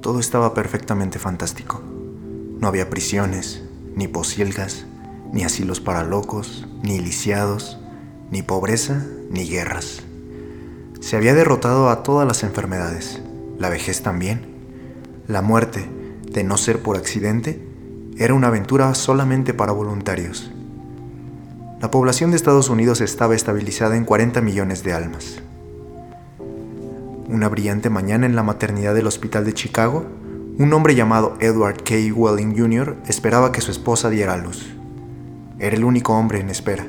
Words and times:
Todo 0.00 0.20
estaba 0.20 0.54
perfectamente 0.54 1.18
fantástico. 1.18 1.82
No 2.60 2.68
había 2.68 2.88
prisiones, 2.88 3.62
ni 3.96 4.06
posilgas, 4.06 4.86
ni 5.32 5.44
asilos 5.44 5.80
para 5.80 6.04
locos, 6.04 6.68
ni 6.82 7.00
lisiados, 7.00 7.78
ni 8.30 8.42
pobreza, 8.42 9.04
ni 9.30 9.48
guerras. 9.48 10.02
Se 11.00 11.16
había 11.16 11.34
derrotado 11.34 11.90
a 11.90 12.02
todas 12.02 12.26
las 12.26 12.42
enfermedades, 12.44 13.20
la 13.58 13.68
vejez 13.68 14.02
también. 14.02 14.46
La 15.26 15.42
muerte, 15.42 15.88
de 16.30 16.44
no 16.44 16.56
ser 16.56 16.80
por 16.80 16.96
accidente, 16.96 17.60
era 18.16 18.34
una 18.34 18.48
aventura 18.48 18.94
solamente 18.94 19.52
para 19.52 19.72
voluntarios. 19.72 20.50
La 21.80 21.90
población 21.90 22.30
de 22.30 22.36
Estados 22.36 22.68
Unidos 22.68 23.00
estaba 23.00 23.34
estabilizada 23.34 23.96
en 23.96 24.04
40 24.04 24.40
millones 24.40 24.82
de 24.82 24.92
almas. 24.92 25.42
Una 27.28 27.50
brillante 27.50 27.90
mañana 27.90 28.24
en 28.24 28.34
la 28.34 28.42
maternidad 28.42 28.94
del 28.94 29.06
Hospital 29.06 29.44
de 29.44 29.52
Chicago, 29.52 30.06
un 30.56 30.72
hombre 30.72 30.94
llamado 30.94 31.36
Edward 31.40 31.82
K. 31.82 31.94
Welling 32.14 32.56
Jr. 32.56 32.96
esperaba 33.06 33.52
que 33.52 33.60
su 33.60 33.70
esposa 33.70 34.08
diera 34.08 34.32
a 34.32 34.38
luz. 34.38 34.74
Era 35.58 35.76
el 35.76 35.84
único 35.84 36.14
hombre 36.14 36.40
en 36.40 36.48
espera. 36.48 36.86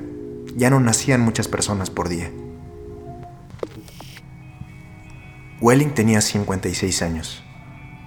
Ya 0.55 0.69
no 0.69 0.79
nacían 0.79 1.19
muchas 1.19 1.49
personas 1.49 1.89
por 1.89 2.07
día. 2.07 2.31
Welling 5.59 5.89
tenía 5.89 6.21
56 6.21 7.01
años, 7.01 7.43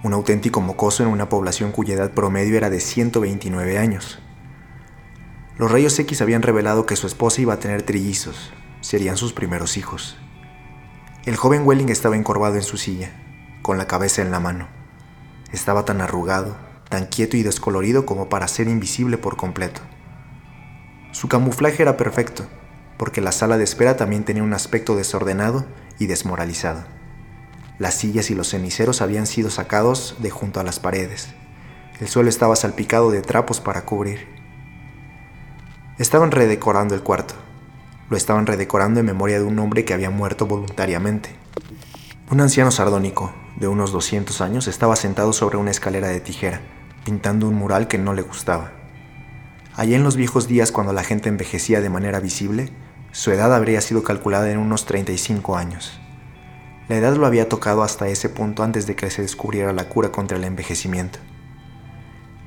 un 0.03 0.13
auténtico 0.13 0.59
mocoso 0.59 1.03
en 1.03 1.09
una 1.09 1.29
población 1.29 1.71
cuya 1.71 1.93
edad 1.93 2.13
promedio 2.13 2.57
era 2.57 2.71
de 2.71 2.79
129 2.79 3.77
años. 3.77 4.17
Los 5.59 5.71
rayos 5.71 5.99
X 5.99 6.19
habían 6.23 6.41
revelado 6.41 6.87
que 6.87 6.95
su 6.95 7.05
esposa 7.05 7.41
iba 7.41 7.53
a 7.53 7.59
tener 7.59 7.83
trillizos, 7.83 8.51
serían 8.81 9.17
sus 9.17 9.33
primeros 9.33 9.77
hijos. 9.77 10.17
El 11.25 11.37
joven 11.37 11.65
Welling 11.65 11.87
estaba 11.87 12.17
encorvado 12.17 12.55
en 12.55 12.63
su 12.63 12.75
silla, 12.75 13.13
con 13.61 13.77
la 13.77 13.87
cabeza 13.87 14.21
en 14.21 14.29
la 14.29 14.41
mano. 14.41 14.67
Estaba 15.53 15.85
tan 15.85 16.01
arrugado, 16.01 16.57
tan 16.89 17.05
quieto 17.05 17.37
y 17.37 17.43
descolorido 17.43 18.05
como 18.05 18.27
para 18.27 18.49
ser 18.49 18.67
invisible 18.67 19.17
por 19.17 19.37
completo. 19.37 19.79
Su 21.13 21.29
camuflaje 21.29 21.81
era 21.81 21.95
perfecto, 21.95 22.45
porque 22.97 23.21
la 23.21 23.31
sala 23.31 23.57
de 23.57 23.63
espera 23.63 23.95
también 23.95 24.25
tenía 24.25 24.43
un 24.43 24.53
aspecto 24.53 24.97
desordenado 24.97 25.65
y 25.97 26.07
desmoralizado. 26.07 26.83
Las 27.79 27.95
sillas 27.95 28.29
y 28.29 28.35
los 28.35 28.49
ceniceros 28.49 29.01
habían 29.01 29.25
sido 29.25 29.49
sacados 29.49 30.17
de 30.19 30.29
junto 30.29 30.59
a 30.59 30.63
las 30.63 30.81
paredes. 30.81 31.29
El 32.01 32.09
suelo 32.09 32.27
estaba 32.27 32.57
salpicado 32.57 33.11
de 33.11 33.21
trapos 33.21 33.61
para 33.61 33.85
cubrir. 33.85 34.27
Estaban 35.97 36.31
redecorando 36.31 36.95
el 36.95 37.01
cuarto. 37.01 37.35
Lo 38.09 38.17
estaban 38.17 38.45
redecorando 38.45 38.99
en 38.99 39.05
memoria 39.05 39.39
de 39.39 39.45
un 39.45 39.57
hombre 39.59 39.85
que 39.85 39.93
había 39.93 40.09
muerto 40.09 40.45
voluntariamente. 40.45 41.29
Un 42.29 42.41
anciano 42.41 42.71
sardónico, 42.71 43.33
de 43.57 43.67
unos 43.67 43.91
200 43.91 44.41
años, 44.41 44.67
estaba 44.67 44.95
sentado 44.95 45.33
sobre 45.33 45.57
una 45.57 45.71
escalera 45.71 46.07
de 46.07 46.19
tijera, 46.19 46.61
pintando 47.03 47.47
un 47.47 47.55
mural 47.55 47.87
que 47.87 47.97
no 47.97 48.13
le 48.13 48.21
gustaba. 48.21 48.71
Allá 49.75 49.95
en 49.95 50.03
los 50.03 50.15
viejos 50.15 50.47
días, 50.47 50.71
cuando 50.71 50.93
la 50.93 51.03
gente 51.03 51.29
envejecía 51.29 51.81
de 51.81 51.89
manera 51.89 52.19
visible, 52.19 52.71
su 53.11 53.31
edad 53.31 53.53
habría 53.53 53.81
sido 53.81 54.03
calculada 54.03 54.51
en 54.51 54.57
unos 54.57 54.85
35 54.85 55.55
años. 55.55 55.99
La 56.89 56.97
edad 56.97 57.15
lo 57.15 57.25
había 57.25 57.47
tocado 57.47 57.83
hasta 57.83 58.07
ese 58.07 58.27
punto 58.27 58.63
antes 58.63 58.87
de 58.87 58.95
que 58.95 59.09
se 59.09 59.21
descubriera 59.21 59.71
la 59.71 59.87
cura 59.87 60.11
contra 60.11 60.37
el 60.37 60.43
envejecimiento. 60.43 61.19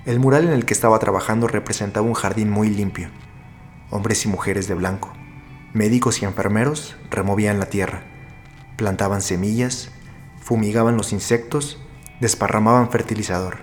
El 0.04 0.20
mural 0.20 0.44
en 0.44 0.52
el 0.52 0.64
que 0.64 0.74
estaba 0.74 0.98
trabajando 0.98 1.48
representaba 1.48 2.06
un 2.06 2.14
jardín 2.14 2.50
muy 2.50 2.68
limpio. 2.68 3.08
Hombres 3.90 4.24
y 4.24 4.28
mujeres 4.28 4.68
de 4.68 4.74
blanco, 4.74 5.12
médicos 5.76 6.22
y 6.22 6.24
enfermeros 6.24 6.96
removían 7.10 7.60
la 7.60 7.66
tierra, 7.66 8.02
plantaban 8.76 9.20
semillas, 9.20 9.90
fumigaban 10.40 10.96
los 10.96 11.12
insectos, 11.12 11.78
desparramaban 12.18 12.90
fertilizador. 12.90 13.58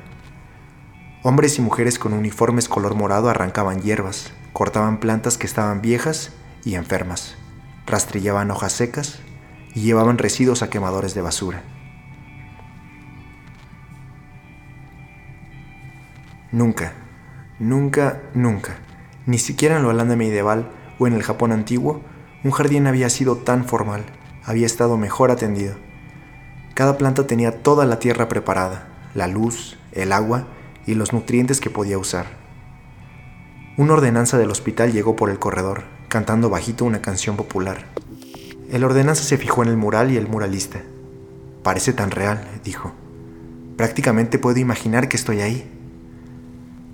Hombres 1.23 1.57
y 1.57 1.61
mujeres 1.61 1.97
con 1.97 2.13
uniformes 2.13 2.69
color 2.69 2.93
morado 2.93 3.29
arrancaban 3.29 3.81
hierbas, 3.81 4.31
cortaban 4.53 4.99
plantas 4.99 5.39
que 5.39 5.47
estaban 5.47 5.81
viejas 5.81 6.33
y 6.63 6.75
enfermas, 6.75 7.35
rastrillaban 7.87 8.51
hojas 8.51 8.73
secas 8.73 9.19
y 9.73 9.81
llevaban 9.81 10.19
residuos 10.19 10.61
a 10.61 10.69
quemadores 10.69 11.15
de 11.15 11.21
basura. 11.21 11.63
Nunca, 16.51 16.93
nunca, 17.57 18.21
nunca, 18.35 18.75
ni 19.25 19.39
siquiera 19.39 19.77
en 19.77 19.83
la 19.83 19.89
Holanda 19.89 20.15
medieval 20.15 20.69
o 21.03 21.07
en 21.07 21.13
el 21.13 21.23
Japón 21.23 21.51
antiguo, 21.51 22.01
un 22.43 22.51
jardín 22.51 22.87
había 22.87 23.09
sido 23.09 23.37
tan 23.37 23.65
formal, 23.65 24.03
había 24.43 24.65
estado 24.65 24.97
mejor 24.97 25.31
atendido. 25.31 25.75
Cada 26.73 26.97
planta 26.97 27.27
tenía 27.27 27.61
toda 27.61 27.85
la 27.85 27.99
tierra 27.99 28.27
preparada, 28.27 28.87
la 29.13 29.27
luz, 29.27 29.77
el 29.91 30.11
agua 30.11 30.47
y 30.85 30.95
los 30.95 31.13
nutrientes 31.13 31.59
que 31.59 31.69
podía 31.69 31.97
usar. 31.97 32.25
Una 33.77 33.93
ordenanza 33.93 34.37
del 34.37 34.51
hospital 34.51 34.91
llegó 34.91 35.15
por 35.15 35.29
el 35.29 35.39
corredor, 35.39 35.83
cantando 36.07 36.49
bajito 36.49 36.85
una 36.85 37.01
canción 37.01 37.37
popular. 37.37 37.85
El 38.71 38.83
ordenanza 38.83 39.23
se 39.23 39.37
fijó 39.37 39.63
en 39.63 39.69
el 39.69 39.77
mural 39.77 40.11
y 40.11 40.17
el 40.17 40.27
muralista. 40.27 40.81
Parece 41.63 41.93
tan 41.93 42.11
real, 42.11 42.47
dijo. 42.63 42.93
Prácticamente 43.77 44.39
puedo 44.39 44.59
imaginar 44.59 45.09
que 45.09 45.17
estoy 45.17 45.41
ahí. 45.41 45.69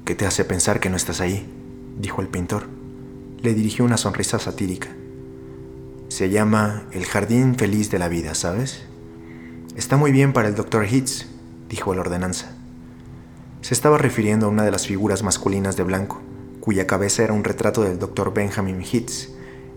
¿Qué 0.05 0.15
te 0.15 0.25
hace 0.25 0.45
pensar 0.45 0.79
que 0.79 0.89
no 0.89 0.95
estás 0.95 1.21
ahí? 1.21 1.47
dijo 1.97 2.21
el 2.21 2.27
pintor. 2.27 2.78
Le 3.41 3.53
dirigió 3.53 3.85
una 3.85 3.95
sonrisa 3.95 4.37
satírica. 4.37 4.89
Se 6.09 6.29
llama 6.29 6.83
El 6.91 7.05
Jardín 7.05 7.55
Feliz 7.55 7.89
de 7.89 7.97
la 7.97 8.09
Vida, 8.09 8.35
¿sabes? 8.35 8.81
Está 9.77 9.95
muy 9.95 10.11
bien 10.11 10.33
para 10.33 10.49
el 10.49 10.55
doctor 10.55 10.85
Hitz, 10.85 11.25
dijo 11.69 11.93
el 11.93 11.99
ordenanza. 11.99 12.53
Se 13.61 13.73
estaba 13.73 13.97
refiriendo 13.97 14.47
a 14.47 14.49
una 14.49 14.65
de 14.65 14.71
las 14.71 14.87
figuras 14.87 15.23
masculinas 15.23 15.77
de 15.77 15.83
blanco, 15.83 16.19
cuya 16.59 16.85
cabeza 16.85 17.23
era 17.23 17.31
un 17.31 17.45
retrato 17.45 17.81
del 17.81 17.97
doctor 17.97 18.33
Benjamin 18.33 18.81
Hitz, 18.81 19.29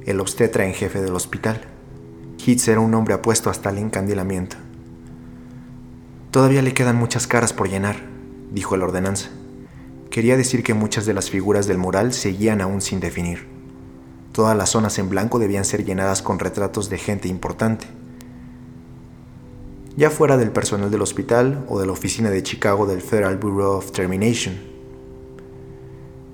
el 0.06 0.18
obstetra 0.18 0.66
en 0.66 0.74
jefe 0.74 1.00
del 1.00 1.14
hospital. 1.14 1.60
Hitz 2.44 2.66
era 2.66 2.80
un 2.80 2.92
hombre 2.94 3.14
apuesto 3.14 3.48
hasta 3.48 3.70
el 3.70 3.78
encandilamiento. 3.78 4.56
Todavía 6.32 6.62
le 6.62 6.74
quedan 6.74 6.96
muchas 6.96 7.28
caras 7.28 7.52
por 7.52 7.68
llenar, 7.68 7.96
dijo 8.50 8.74
el 8.74 8.82
ordenanza. 8.82 9.28
Quería 10.10 10.36
decir 10.36 10.64
que 10.64 10.74
muchas 10.74 11.06
de 11.06 11.14
las 11.14 11.30
figuras 11.30 11.68
del 11.68 11.78
mural 11.78 12.12
seguían 12.12 12.60
aún 12.60 12.80
sin 12.80 12.98
definir. 12.98 13.51
Todas 14.32 14.56
las 14.56 14.70
zonas 14.70 14.98
en 14.98 15.10
blanco 15.10 15.38
debían 15.38 15.66
ser 15.66 15.84
llenadas 15.84 16.22
con 16.22 16.38
retratos 16.38 16.88
de 16.88 16.96
gente 16.96 17.28
importante. 17.28 17.86
Ya 19.94 20.08
fuera 20.08 20.38
del 20.38 20.50
personal 20.50 20.90
del 20.90 21.02
hospital 21.02 21.66
o 21.68 21.78
de 21.78 21.84
la 21.84 21.92
oficina 21.92 22.30
de 22.30 22.42
Chicago 22.42 22.86
del 22.86 23.02
Federal 23.02 23.36
Bureau 23.36 23.76
of 23.76 23.92
Termination. 23.92 24.58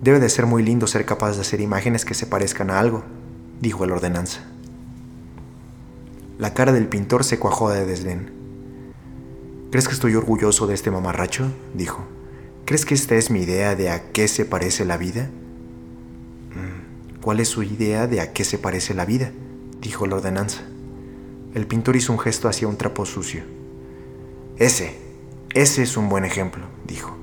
Debe 0.00 0.20
de 0.20 0.28
ser 0.28 0.46
muy 0.46 0.62
lindo 0.62 0.86
ser 0.86 1.04
capaz 1.04 1.34
de 1.34 1.40
hacer 1.40 1.60
imágenes 1.60 2.04
que 2.04 2.14
se 2.14 2.26
parezcan 2.26 2.70
a 2.70 2.78
algo, 2.78 3.02
dijo 3.60 3.82
el 3.82 3.90
ordenanza. 3.90 4.42
La 6.38 6.54
cara 6.54 6.72
del 6.72 6.86
pintor 6.86 7.24
se 7.24 7.40
cuajó 7.40 7.70
de 7.70 7.84
desdén. 7.84 8.30
¿Crees 9.72 9.88
que 9.88 9.94
estoy 9.94 10.14
orgulloso 10.14 10.68
de 10.68 10.74
este 10.74 10.92
mamarracho? 10.92 11.50
dijo. 11.74 12.04
¿Crees 12.64 12.86
que 12.86 12.94
esta 12.94 13.16
es 13.16 13.28
mi 13.32 13.40
idea 13.40 13.74
de 13.74 13.90
a 13.90 14.12
qué 14.12 14.28
se 14.28 14.44
parece 14.44 14.84
la 14.84 14.98
vida? 14.98 15.30
¿Cuál 17.28 17.40
es 17.40 17.50
su 17.50 17.62
idea 17.62 18.06
de 18.06 18.22
a 18.22 18.32
qué 18.32 18.42
se 18.42 18.56
parece 18.56 18.94
la 18.94 19.04
vida? 19.04 19.32
dijo 19.82 20.06
la 20.06 20.16
ordenanza. 20.16 20.62
El 21.52 21.66
pintor 21.66 21.94
hizo 21.94 22.10
un 22.10 22.18
gesto 22.18 22.48
hacia 22.48 22.66
un 22.66 22.78
trapo 22.78 23.04
sucio. 23.04 23.42
Ese, 24.56 24.96
ese 25.52 25.82
es 25.82 25.98
un 25.98 26.08
buen 26.08 26.24
ejemplo, 26.24 26.64
dijo. 26.86 27.18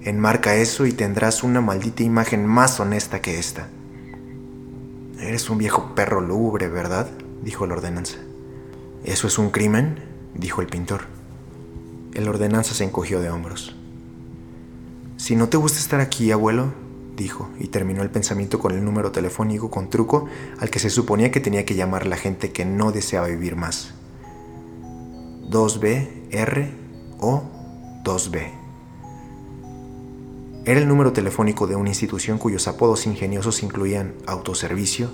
Enmarca 0.00 0.56
eso 0.56 0.86
y 0.86 0.92
tendrás 0.92 1.44
una 1.44 1.60
maldita 1.60 2.02
imagen 2.02 2.44
más 2.44 2.80
honesta 2.80 3.20
que 3.20 3.38
esta. 3.38 3.68
Eres 5.20 5.48
un 5.48 5.58
viejo 5.58 5.94
perro 5.94 6.20
lúgubre, 6.20 6.66
¿verdad? 6.66 7.08
dijo 7.44 7.64
el 7.64 7.70
ordenanza. 7.70 8.18
¿Eso 9.04 9.28
es 9.28 9.38
un 9.38 9.50
crimen? 9.50 10.02
dijo 10.34 10.62
el 10.62 10.66
pintor. 10.66 11.02
El 12.12 12.26
ordenanza 12.26 12.74
se 12.74 12.82
encogió 12.82 13.20
de 13.20 13.30
hombros. 13.30 13.76
Si 15.16 15.36
no 15.36 15.48
te 15.48 15.58
gusta 15.58 15.78
estar 15.78 16.00
aquí, 16.00 16.32
abuelo, 16.32 16.81
y 17.58 17.68
terminó 17.68 18.02
el 18.02 18.10
pensamiento 18.10 18.58
con 18.58 18.72
el 18.72 18.84
número 18.84 19.12
telefónico 19.12 19.70
con 19.70 19.90
truco 19.90 20.26
al 20.58 20.70
que 20.70 20.78
se 20.78 20.90
suponía 20.90 21.30
que 21.30 21.40
tenía 21.40 21.64
que 21.64 21.74
llamar 21.74 22.06
la 22.06 22.16
gente 22.16 22.52
que 22.52 22.64
no 22.64 22.92
deseaba 22.92 23.28
vivir 23.28 23.56
más. 23.56 23.94
2B, 25.50 26.08
R 26.30 26.72
o 27.18 27.42
2B. 28.04 28.50
Era 30.64 30.80
el 30.80 30.88
número 30.88 31.12
telefónico 31.12 31.66
de 31.66 31.76
una 31.76 31.90
institución 31.90 32.38
cuyos 32.38 32.68
apodos 32.68 33.06
ingeniosos 33.06 33.62
incluían 33.62 34.14
autoservicio, 34.26 35.10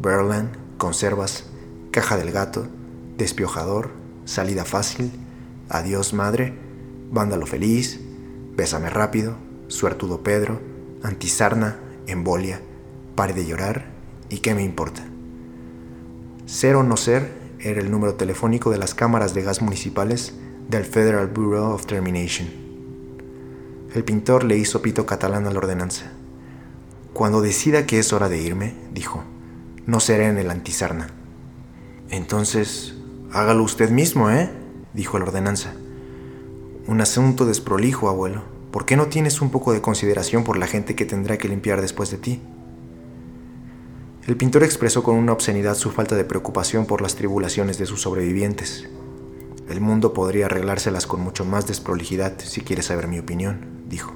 Berland, 0.00 0.50
conservas, 0.78 1.46
caja 1.90 2.16
del 2.16 2.32
gato, 2.32 2.66
despiojador, 3.16 3.90
salida 4.24 4.64
fácil, 4.64 5.10
adiós 5.68 6.12
madre, 6.12 6.54
vándalo 7.10 7.46
feliz, 7.46 8.00
bésame 8.56 8.90
rápido, 8.90 9.36
suertudo 9.68 10.22
Pedro, 10.22 10.60
antisarna, 11.02 11.78
embolia, 12.06 12.60
pare 13.14 13.32
de 13.32 13.46
llorar 13.46 13.90
y 14.28 14.38
qué 14.38 14.54
me 14.54 14.62
importa. 14.62 15.04
Ser 16.46 16.76
o 16.76 16.82
no 16.82 16.96
ser 16.96 17.30
era 17.60 17.80
el 17.80 17.90
número 17.90 18.14
telefónico 18.14 18.70
de 18.70 18.78
las 18.78 18.94
cámaras 18.94 19.34
de 19.34 19.42
gas 19.42 19.62
municipales 19.62 20.34
del 20.68 20.84
Federal 20.84 21.28
Bureau 21.28 21.72
of 21.72 21.86
Termination. 21.86 22.48
El 23.94 24.04
pintor 24.04 24.44
le 24.44 24.56
hizo 24.56 24.82
pito 24.82 25.04
catalán 25.04 25.46
a 25.46 25.50
la 25.50 25.58
ordenanza. 25.58 26.12
Cuando 27.12 27.42
decida 27.42 27.86
que 27.86 27.98
es 27.98 28.12
hora 28.12 28.28
de 28.28 28.40
irme, 28.40 28.74
dijo, 28.94 29.24
no 29.86 30.00
seré 30.00 30.26
en 30.26 30.38
el 30.38 30.50
antisarna. 30.50 31.08
Entonces, 32.08 32.94
hágalo 33.32 33.62
usted 33.64 33.90
mismo, 33.90 34.30
¿eh? 34.30 34.50
dijo 34.94 35.18
la 35.18 35.24
ordenanza. 35.24 35.74
Un 36.86 37.00
asunto 37.00 37.46
desprolijo, 37.46 38.08
abuelo. 38.08 38.42
¿Por 38.72 38.86
qué 38.86 38.96
no 38.96 39.06
tienes 39.06 39.40
un 39.40 39.50
poco 39.50 39.72
de 39.72 39.80
consideración 39.80 40.44
por 40.44 40.56
la 40.56 40.68
gente 40.68 40.94
que 40.94 41.04
tendrá 41.04 41.38
que 41.38 41.48
limpiar 41.48 41.80
después 41.80 42.10
de 42.10 42.18
ti? 42.18 42.40
El 44.26 44.36
pintor 44.36 44.62
expresó 44.62 45.02
con 45.02 45.16
una 45.16 45.32
obscenidad 45.32 45.74
su 45.74 45.90
falta 45.90 46.14
de 46.14 46.24
preocupación 46.24 46.86
por 46.86 47.00
las 47.00 47.16
tribulaciones 47.16 47.78
de 47.78 47.86
sus 47.86 48.02
sobrevivientes. 48.02 48.88
El 49.68 49.80
mundo 49.80 50.14
podría 50.14 50.46
arreglárselas 50.46 51.06
con 51.06 51.20
mucho 51.20 51.44
más 51.44 51.66
desprolijidad 51.66 52.34
si 52.38 52.60
quieres 52.60 52.86
saber 52.86 53.08
mi 53.08 53.18
opinión, 53.18 53.84
dijo. 53.88 54.12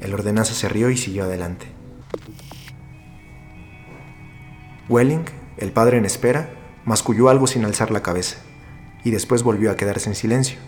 El 0.00 0.14
ordenanza 0.14 0.54
se 0.54 0.68
rió 0.68 0.88
y 0.88 0.96
siguió 0.96 1.24
adelante. 1.24 1.66
Welling, 4.88 5.24
el 5.56 5.72
padre 5.72 5.98
en 5.98 6.04
espera, 6.04 6.50
masculló 6.84 7.28
algo 7.28 7.46
sin 7.46 7.64
alzar 7.64 7.90
la 7.90 8.02
cabeza, 8.02 8.36
y 9.04 9.10
después 9.10 9.42
volvió 9.42 9.70
a 9.70 9.76
quedarse 9.76 10.08
en 10.08 10.14
silencio. 10.14 10.58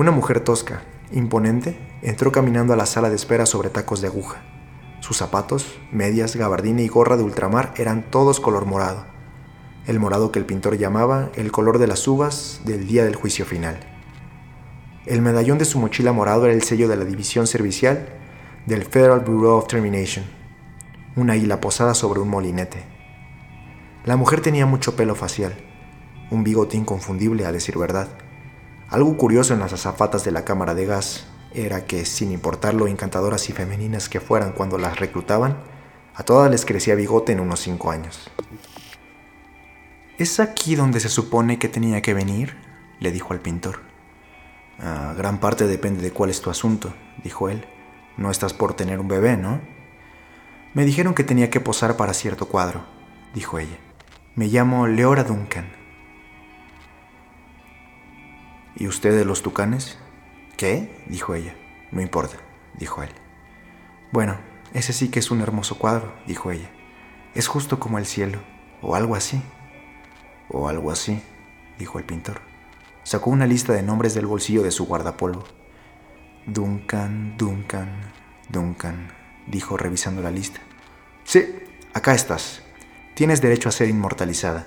Una 0.00 0.12
mujer 0.12 0.40
tosca, 0.40 0.80
imponente, 1.12 1.78
entró 2.00 2.32
caminando 2.32 2.72
a 2.72 2.76
la 2.76 2.86
sala 2.86 3.10
de 3.10 3.16
espera 3.16 3.44
sobre 3.44 3.68
tacos 3.68 4.00
de 4.00 4.06
aguja. 4.06 4.40
Sus 5.00 5.18
zapatos, 5.18 5.78
medias, 5.92 6.36
gabardina 6.36 6.80
y 6.80 6.88
gorra 6.88 7.18
de 7.18 7.22
ultramar 7.22 7.74
eran 7.76 8.10
todos 8.10 8.40
color 8.40 8.64
morado, 8.64 9.04
el 9.86 10.00
morado 10.00 10.32
que 10.32 10.38
el 10.38 10.46
pintor 10.46 10.78
llamaba 10.78 11.28
el 11.34 11.52
color 11.52 11.76
de 11.76 11.86
las 11.86 12.08
uvas 12.08 12.62
del 12.64 12.86
día 12.86 13.04
del 13.04 13.14
juicio 13.14 13.44
final. 13.44 13.78
El 15.04 15.20
medallón 15.20 15.58
de 15.58 15.66
su 15.66 15.78
mochila 15.78 16.14
morado 16.14 16.46
era 16.46 16.54
el 16.54 16.62
sello 16.62 16.88
de 16.88 16.96
la 16.96 17.04
división 17.04 17.46
servicial 17.46 18.08
del 18.64 18.84
Federal 18.84 19.20
Bureau 19.20 19.58
of 19.58 19.66
Termination, 19.66 20.24
una 21.14 21.36
isla 21.36 21.60
posada 21.60 21.92
sobre 21.92 22.20
un 22.20 22.30
molinete. 22.30 22.84
La 24.06 24.16
mujer 24.16 24.40
tenía 24.40 24.64
mucho 24.64 24.96
pelo 24.96 25.14
facial, 25.14 25.52
un 26.30 26.42
bigote 26.42 26.78
inconfundible 26.78 27.44
a 27.44 27.52
decir 27.52 27.76
verdad. 27.76 28.08
Algo 28.90 29.16
curioso 29.16 29.54
en 29.54 29.60
las 29.60 29.72
azafatas 29.72 30.24
de 30.24 30.32
la 30.32 30.44
cámara 30.44 30.74
de 30.74 30.84
gas 30.84 31.24
era 31.54 31.84
que, 31.86 32.04
sin 32.04 32.32
importar 32.32 32.74
lo 32.74 32.88
encantadoras 32.88 33.48
y 33.48 33.52
femeninas 33.52 34.08
que 34.08 34.18
fueran 34.18 34.52
cuando 34.52 34.78
las 34.78 34.98
reclutaban, 34.98 35.58
a 36.14 36.24
todas 36.24 36.50
les 36.50 36.66
crecía 36.66 36.96
bigote 36.96 37.30
en 37.30 37.38
unos 37.38 37.60
cinco 37.60 37.92
años. 37.92 38.28
¿Es 40.18 40.40
aquí 40.40 40.74
donde 40.74 40.98
se 40.98 41.08
supone 41.08 41.60
que 41.60 41.68
tenía 41.68 42.02
que 42.02 42.14
venir? 42.14 42.56
le 42.98 43.12
dijo 43.12 43.32
al 43.32 43.40
pintor. 43.40 43.80
Gran 45.16 45.38
parte 45.38 45.68
depende 45.68 46.02
de 46.02 46.10
cuál 46.10 46.30
es 46.30 46.40
tu 46.40 46.50
asunto, 46.50 46.92
dijo 47.22 47.48
él. 47.48 47.66
No 48.16 48.30
estás 48.30 48.54
por 48.54 48.74
tener 48.74 48.98
un 48.98 49.08
bebé, 49.08 49.36
¿no? 49.36 49.60
Me 50.74 50.84
dijeron 50.84 51.14
que 51.14 51.24
tenía 51.24 51.48
que 51.48 51.60
posar 51.60 51.96
para 51.96 52.12
cierto 52.12 52.48
cuadro, 52.48 52.84
dijo 53.34 53.58
ella. 53.60 53.78
Me 54.34 54.46
llamo 54.48 54.88
Leora 54.88 55.22
Duncan. 55.22 55.79
¿Y 58.80 58.88
usted 58.88 59.14
de 59.14 59.26
los 59.26 59.42
tucanes? 59.42 59.98
¿Qué? 60.56 61.04
dijo 61.06 61.34
ella. 61.34 61.54
No 61.92 62.00
importa, 62.00 62.38
dijo 62.78 63.02
él. 63.02 63.10
Bueno, 64.10 64.38
ese 64.72 64.94
sí 64.94 65.10
que 65.10 65.18
es 65.18 65.30
un 65.30 65.42
hermoso 65.42 65.76
cuadro, 65.76 66.14
dijo 66.26 66.50
ella. 66.50 66.70
Es 67.34 67.46
justo 67.46 67.78
como 67.78 67.98
el 67.98 68.06
cielo, 68.06 68.40
o 68.80 68.96
algo 68.96 69.16
así. 69.16 69.42
O 70.48 70.66
algo 70.66 70.90
así, 70.90 71.22
dijo 71.78 71.98
el 71.98 72.06
pintor. 72.06 72.40
Sacó 73.02 73.28
una 73.28 73.46
lista 73.46 73.74
de 73.74 73.82
nombres 73.82 74.14
del 74.14 74.24
bolsillo 74.24 74.62
de 74.62 74.70
su 74.70 74.86
guardapolvo. 74.86 75.44
Duncan, 76.46 77.36
Duncan, 77.36 78.00
Duncan, 78.48 79.12
dijo 79.46 79.76
revisando 79.76 80.22
la 80.22 80.30
lista. 80.30 80.60
Sí, 81.24 81.44
acá 81.92 82.14
estás. 82.14 82.62
Tienes 83.12 83.42
derecho 83.42 83.68
a 83.68 83.72
ser 83.72 83.90
inmortalizada. 83.90 84.66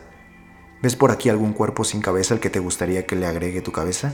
¿Ves 0.84 0.98
por 0.98 1.12
aquí 1.12 1.30
algún 1.30 1.54
cuerpo 1.54 1.86
sin 1.86 2.02
cabeza 2.02 2.34
al 2.34 2.42
que 2.42 2.50
te 2.50 2.60
gustaría 2.60 3.06
que 3.06 3.16
le 3.16 3.26
agregue 3.26 3.62
tu 3.62 3.72
cabeza? 3.72 4.12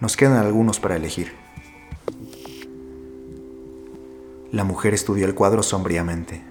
Nos 0.00 0.18
quedan 0.18 0.36
algunos 0.36 0.78
para 0.78 0.96
elegir. 0.96 1.32
La 4.52 4.64
mujer 4.64 4.92
estudió 4.92 5.24
el 5.24 5.34
cuadro 5.34 5.62
sombríamente. 5.62 6.42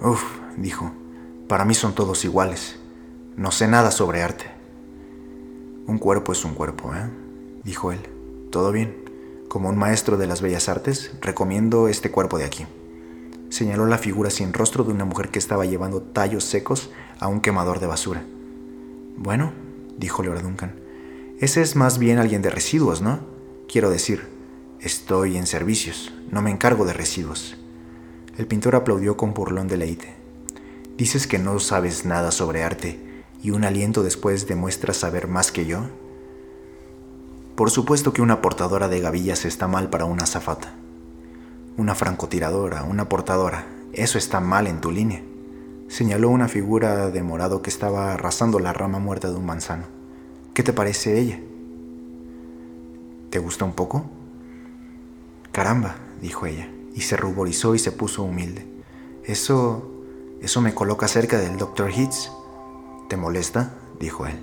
Uf, 0.00 0.24
dijo, 0.56 0.90
para 1.46 1.64
mí 1.64 1.74
son 1.74 1.94
todos 1.94 2.24
iguales. 2.24 2.80
No 3.36 3.52
sé 3.52 3.68
nada 3.68 3.92
sobre 3.92 4.24
arte. 4.24 4.46
Un 5.86 5.98
cuerpo 5.98 6.32
es 6.32 6.44
un 6.44 6.54
cuerpo, 6.54 6.92
¿eh? 6.92 7.08
dijo 7.62 7.92
él. 7.92 8.00
Todo 8.50 8.72
bien. 8.72 9.04
Como 9.46 9.68
un 9.68 9.78
maestro 9.78 10.16
de 10.16 10.26
las 10.26 10.42
bellas 10.42 10.68
artes, 10.68 11.12
recomiendo 11.20 11.86
este 11.86 12.10
cuerpo 12.10 12.38
de 12.38 12.44
aquí. 12.44 12.66
Señaló 13.50 13.86
la 13.86 13.98
figura 13.98 14.30
sin 14.30 14.52
rostro 14.52 14.82
de 14.82 14.92
una 14.92 15.04
mujer 15.04 15.28
que 15.28 15.38
estaba 15.38 15.64
llevando 15.64 16.02
tallos 16.02 16.42
secos 16.42 16.90
a 17.20 17.28
un 17.28 17.40
quemador 17.40 17.78
de 17.78 17.86
basura. 17.86 18.24
Bueno, 19.20 19.52
dijo 19.98 20.22
Leora 20.22 20.40
Duncan, 20.40 20.80
ese 21.40 21.60
es 21.60 21.76
más 21.76 21.98
bien 21.98 22.16
alguien 22.16 22.40
de 22.40 22.48
residuos, 22.48 23.02
¿no? 23.02 23.20
Quiero 23.70 23.90
decir, 23.90 24.26
estoy 24.80 25.36
en 25.36 25.46
servicios, 25.46 26.10
no 26.30 26.40
me 26.40 26.50
encargo 26.50 26.86
de 26.86 26.94
residuos. 26.94 27.58
El 28.38 28.46
pintor 28.46 28.76
aplaudió 28.76 29.18
con 29.18 29.34
burlón 29.34 29.68
deleite. 29.68 30.14
¿Dices 30.96 31.26
que 31.26 31.38
no 31.38 31.60
sabes 31.60 32.06
nada 32.06 32.30
sobre 32.30 32.62
arte 32.62 32.98
y 33.42 33.50
un 33.50 33.64
aliento 33.64 34.02
después 34.02 34.48
demuestras 34.48 34.96
saber 34.96 35.28
más 35.28 35.52
que 35.52 35.66
yo? 35.66 35.82
Por 37.56 37.70
supuesto 37.70 38.14
que 38.14 38.22
una 38.22 38.40
portadora 38.40 38.88
de 38.88 39.00
gavillas 39.00 39.44
está 39.44 39.68
mal 39.68 39.90
para 39.90 40.06
una 40.06 40.24
azafata. 40.24 40.72
Una 41.76 41.94
francotiradora, 41.94 42.84
una 42.84 43.10
portadora, 43.10 43.66
eso 43.92 44.16
está 44.16 44.40
mal 44.40 44.66
en 44.66 44.80
tu 44.80 44.90
línea. 44.90 45.22
Señaló 45.90 46.30
una 46.30 46.46
figura 46.46 47.10
de 47.10 47.20
morado 47.20 47.62
que 47.62 47.68
estaba 47.68 48.14
arrasando 48.14 48.60
la 48.60 48.72
rama 48.72 49.00
muerta 49.00 49.28
de 49.28 49.34
un 49.34 49.44
manzano. 49.44 49.86
¿Qué 50.54 50.62
te 50.62 50.72
parece 50.72 51.18
ella? 51.18 51.40
¿Te 53.30 53.40
gusta 53.40 53.64
un 53.64 53.72
poco? 53.72 54.08
Caramba, 55.50 55.96
dijo 56.22 56.46
ella, 56.46 56.70
y 56.94 57.00
se 57.00 57.16
ruborizó 57.16 57.74
y 57.74 57.80
se 57.80 57.90
puso 57.90 58.22
humilde. 58.22 58.64
Eso... 59.24 59.90
eso 60.40 60.60
me 60.60 60.74
coloca 60.74 61.08
cerca 61.08 61.40
del 61.40 61.56
Dr. 61.56 61.90
Hitz. 61.90 62.30
¿Te 63.08 63.16
molesta? 63.16 63.74
dijo 63.98 64.28
él. 64.28 64.38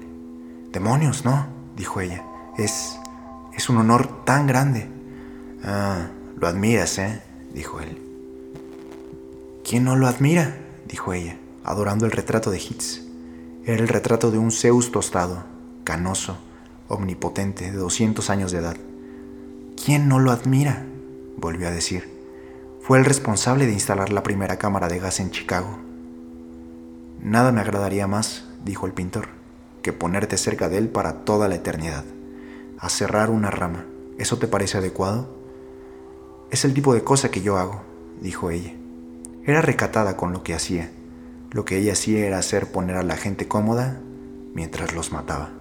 Demonios, 0.74 1.24
no, 1.24 1.48
dijo 1.78 2.02
ella. 2.02 2.26
Es... 2.58 3.00
es 3.56 3.70
un 3.70 3.78
honor 3.78 4.26
tan 4.26 4.48
grande. 4.48 4.90
Ah, 5.64 6.10
lo 6.36 6.46
admiras, 6.46 6.98
¿eh? 6.98 7.22
dijo 7.54 7.80
él. 7.80 8.02
¿Quién 9.64 9.86
no 9.86 9.96
lo 9.96 10.08
admira? 10.08 10.67
Dijo 10.88 11.14
ella, 11.14 11.38
adorando 11.64 12.06
el 12.06 12.12
retrato 12.12 12.52
de 12.52 12.58
Hitz. 12.58 13.02
Era 13.66 13.82
el 13.82 13.88
retrato 13.88 14.32
de 14.32 14.38
un 14.38 14.52
Zeus 14.52 14.92
tostado, 14.92 15.44
canoso, 15.84 16.38
omnipotente, 16.88 17.72
de 17.72 17.78
200 17.78 18.30
años 18.30 18.52
de 18.52 18.60
edad. 18.60 18.78
¿Quién 19.84 20.08
no 20.08 20.20
lo 20.20 20.32
admira? 20.32 20.86
volvió 21.38 21.68
a 21.68 21.72
decir. 21.72 22.18
Fue 22.82 22.98
el 22.98 23.06
responsable 23.06 23.66
de 23.66 23.74
instalar 23.74 24.12
la 24.12 24.24
primera 24.24 24.58
cámara 24.58 24.88
de 24.88 25.00
gas 25.00 25.20
en 25.20 25.32
Chicago. 25.32 25.78
Nada 27.22 27.52
me 27.52 27.60
agradaría 27.60 28.08
más, 28.08 28.46
dijo 28.64 28.86
el 28.86 28.94
pintor, 28.94 29.28
que 29.82 29.92
ponerte 29.92 30.38
cerca 30.38 30.70
de 30.70 30.78
él 30.78 30.88
para 30.88 31.26
toda 31.26 31.48
la 31.48 31.56
eternidad. 31.56 32.06
A 32.80 32.90
cerrar 32.90 33.30
una 33.30 33.52
rama. 33.52 33.86
¿Eso 34.18 34.38
te 34.38 34.48
parece 34.48 34.78
adecuado? 34.78 35.28
Es 36.50 36.64
el 36.64 36.74
tipo 36.74 36.94
de 36.94 37.04
cosa 37.04 37.30
que 37.30 37.42
yo 37.42 37.58
hago, 37.58 37.82
dijo 38.22 38.50
ella. 38.50 38.74
Era 39.48 39.62
recatada 39.62 40.18
con 40.18 40.34
lo 40.34 40.44
que 40.44 40.54
hacía. 40.54 40.92
Lo 41.52 41.64
que 41.64 41.78
ella 41.78 41.94
hacía 41.94 42.26
era 42.28 42.38
hacer 42.38 42.70
poner 42.70 42.98
a 42.98 43.04
la 43.04 43.16
gente 43.16 43.48
cómoda 43.48 43.98
mientras 44.54 44.94
los 44.94 45.14
mataba. 45.14 45.52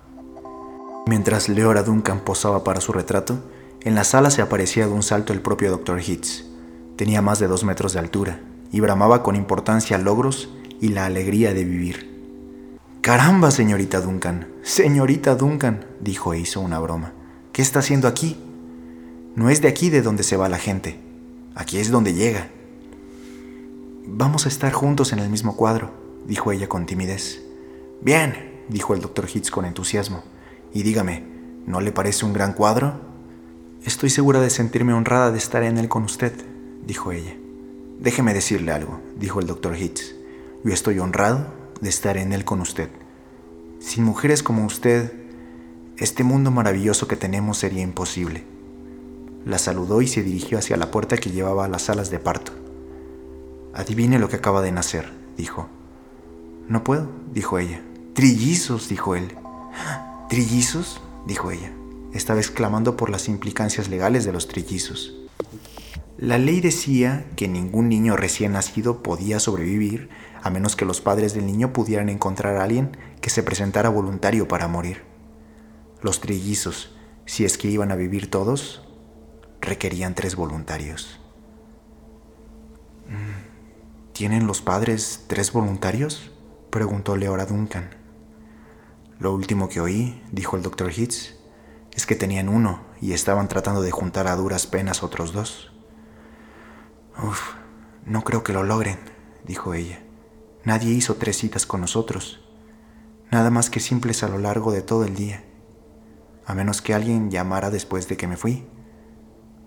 Mientras 1.07 1.49
Leora 1.49 1.85
Duncan 1.85 2.19
posaba 2.19 2.65
para 2.65 2.81
su 2.81 2.93
retrato, 2.93 3.39
en 3.83 3.95
la 3.95 4.03
sala 4.03 4.33
se 4.33 4.43
aparecía 4.43 4.89
de 4.89 4.93
un 4.93 5.05
salto 5.05 5.33
el 5.33 5.41
propio 5.41 5.71
Dr. 5.71 6.01
Hitz. 6.01 6.47
Tenía 6.97 7.23
más 7.23 7.39
de 7.39 7.47
dos 7.47 7.63
metros 7.63 7.93
de 7.93 8.01
altura 8.01 8.41
y 8.73 8.81
bramaba 8.81 9.23
con 9.23 9.37
importancia 9.37 9.99
logros 9.99 10.51
y 10.81 10.89
la 10.89 11.07
alegría 11.07 11.55
de 11.55 11.63
vivir. 11.63 12.81
Caramba, 13.03 13.53
señorita 13.53 14.01
Duncan, 14.01 14.49
señorita 14.63 15.37
Duncan, 15.37 15.87
dijo 16.01 16.35
e 16.35 16.41
hizo 16.41 16.61
una 16.61 16.81
broma. 16.81 17.13
¿Qué 17.53 17.63
está 17.63 17.79
haciendo 17.79 18.09
aquí? 18.09 18.37
No 19.37 19.49
es 19.49 19.63
de 19.63 19.69
aquí 19.69 19.91
de 19.91 20.03
donde 20.03 20.25
se 20.25 20.37
va 20.37 20.49
la 20.49 20.59
gente. 20.59 20.99
Aquí 21.55 21.79
es 21.79 21.93
donde 21.93 22.15
llega. 22.15 22.49
Vamos 24.09 24.47
a 24.47 24.49
estar 24.49 24.73
juntos 24.73 25.13
en 25.13 25.19
el 25.19 25.29
mismo 25.29 25.57
cuadro, 25.57 25.91
dijo 26.29 26.53
ella 26.53 26.69
con 26.69 26.87
timidez. 26.87 27.43
Bien, 28.01 28.63
dijo 28.69 28.95
el 28.95 29.01
doctor 29.01 29.27
Hitz 29.29 29.51
con 29.51 29.65
entusiasmo. 29.65 30.23
Y 30.73 30.85
dígame, 30.85 31.25
¿no 31.67 31.81
le 31.81 31.91
parece 31.91 32.25
un 32.25 32.33
gran 32.33 32.53
cuadro? 32.53 33.01
Estoy 33.85 34.11
segura 34.11 34.41
de 34.41 34.49
sentirme 34.49 34.93
honrada 34.93 35.33
de 35.33 35.39
estar 35.39 35.65
en 35.65 35.77
él 35.77 35.89
con 35.89 36.05
usted, 36.05 36.33
dijo 36.87 37.11
ella. 37.11 37.35
Déjeme 37.99 38.33
decirle 38.33 38.71
algo, 38.71 39.01
dijo 39.19 39.41
el 39.41 39.49
doctor 39.49 39.77
Hitz. 39.77 40.15
Yo 40.63 40.73
estoy 40.73 41.01
honrado 41.01 41.49
de 41.81 41.89
estar 41.89 42.17
en 42.17 42.33
él 42.33 42.45
con 42.45 42.61
usted. 42.61 42.91
Sin 43.81 44.05
mujeres 44.05 44.45
como 44.45 44.65
usted, 44.65 45.13
Este 45.99 46.23
mundo 46.23 46.53
maravilloso 46.53 47.09
que 47.09 47.17
tenemos 47.17 47.59
sería 47.59 47.83
imposible. 47.83 48.45
La 49.47 49.59
saludó 49.59 50.01
y 50.03 50.07
se 50.07 50.23
dirigió 50.23 50.59
hacia 50.59 50.77
la 50.77 50.91
puerta 50.91 51.17
que 51.17 51.31
llevaba 51.31 51.65
a 51.65 51.69
las 51.69 51.83
salas 51.83 52.11
de 52.11 52.19
parto. 52.19 52.66
Adivine 53.77 54.19
lo 54.19 54.31
que 54.31 54.37
acaba 54.37 54.63
de 54.63 54.73
nacer, 54.73 55.13
dijo. 55.37 55.69
No 56.67 56.83
puedo, 56.83 57.11
dijo 57.35 57.59
ella. 57.59 57.83
Trillizos, 58.15 58.89
dijo 58.89 59.15
él. 59.15 59.37
¿Trillizos? 60.31 61.03
dijo 61.27 61.51
ella. 61.51 61.71
Estaba 62.15 62.41
exclamando 62.41 62.97
por 62.97 63.11
las 63.11 63.29
implicancias 63.29 63.91
legales 63.91 64.25
de 64.25 64.33
los 64.33 64.49
trillizos. 64.49 65.15
La 66.17 66.39
ley 66.39 66.63
decía 66.63 67.27
que 67.37 67.49
ningún 67.49 67.91
niño 67.91 68.17
recién 68.17 68.53
nacido 68.53 69.03
podía 69.03 69.41
sobrevivir 69.41 70.09
a 70.43 70.49
menos 70.49 70.75
que 70.75 70.87
los 70.87 71.03
padres 71.03 71.35
del 71.35 71.45
niño 71.45 71.75
pudieran 71.75 72.09
encontrar 72.09 72.57
a 72.57 72.65
alguien 72.65 72.97
que 73.21 73.29
se 73.29 73.43
presentara 73.43 73.91
voluntario 73.91 74.49
para 74.49 74.69
morir. 74.69 75.03
Los 76.01 76.23
trillizos, 76.23 76.97
si 77.27 77.45
es 77.45 77.59
que 77.59 77.69
iban 77.69 77.93
a 77.93 77.97
vivir 77.97 78.31
todos, 78.31 78.89
requerían 79.61 80.15
tres 80.15 80.35
voluntarios. 80.35 81.21
Mm, 83.09 83.46
¿Tienen 84.17 84.47
los 84.47 84.63
padres 84.63 85.25
tres 85.27 85.53
voluntarios? 85.53 86.31
preguntó 86.71 87.19
Leora 87.19 87.45
Duncan. 87.45 87.91
Lo 89.19 89.35
último 89.35 89.69
que 89.69 89.83
oí, 89.83 90.23
dijo 90.33 90.57
el 90.57 90.63
doctor 90.63 90.91
Hitz, 90.91 91.35
es 91.93 92.07
que 92.07 92.15
tenían 92.15 92.49
uno 92.49 92.81
y 92.99 93.13
estaban 93.13 93.47
tratando 93.47 93.83
de 93.83 93.91
juntar 93.91 94.27
a 94.27 94.37
duras 94.37 94.67
penas 94.67 95.03
otros 95.03 95.35
dos. 95.35 95.71
Uf, 97.23 97.57
no 98.07 98.25
creo 98.25 98.43
que 98.43 98.55
lo 98.55 98.63
logren, 98.63 98.99
dijo 99.45 99.75
ella. 99.75 100.03
Nadie 100.65 100.95
hizo 100.95 101.17
tres 101.17 101.37
citas 101.37 101.67
con 101.67 101.83
nosotros, 101.83 102.41
nada 103.31 103.51
más 103.51 103.69
que 103.69 103.81
simples 103.81 104.23
a 104.23 104.29
lo 104.29 104.39
largo 104.39 104.73
de 104.73 104.81
todo 104.81 105.05
el 105.05 105.15
día, 105.15 105.45
a 106.47 106.55
menos 106.55 106.81
que 106.81 106.95
alguien 106.95 107.31
llamara 107.31 107.69
después 107.69 108.09
de 108.09 108.17
que 108.17 108.29
me 108.29 108.39
fui. 108.39 108.67